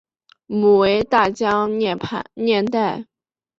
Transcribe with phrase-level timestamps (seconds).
[0.47, 1.69] 母为大江
[1.99, 2.25] 磐
[2.71, 3.05] 代。